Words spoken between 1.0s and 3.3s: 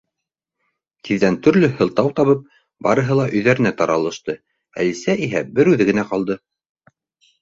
Тиҙҙән төрлө һылтау табып, барыһы ла